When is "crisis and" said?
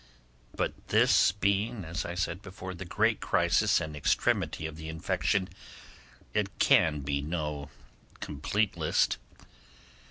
3.19-3.95